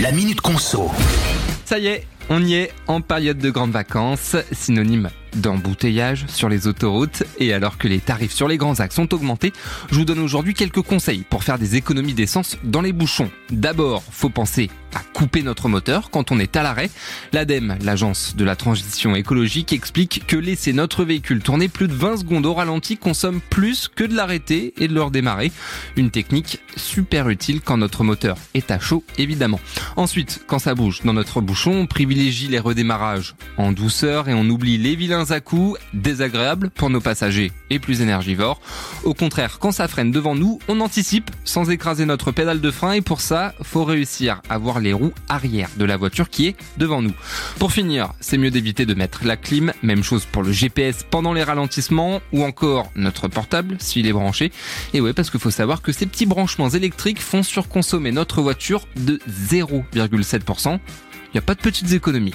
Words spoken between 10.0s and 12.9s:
donne aujourd'hui quelques conseils pour faire des économies d'essence dans